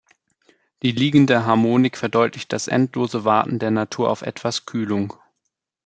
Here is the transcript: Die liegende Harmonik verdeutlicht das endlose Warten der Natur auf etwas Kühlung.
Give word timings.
Die 0.81 0.93
liegende 0.93 1.45
Harmonik 1.45 1.95
verdeutlicht 1.95 2.51
das 2.53 2.67
endlose 2.67 3.23
Warten 3.23 3.59
der 3.59 3.69
Natur 3.69 4.09
auf 4.09 4.23
etwas 4.23 4.65
Kühlung. 4.65 5.13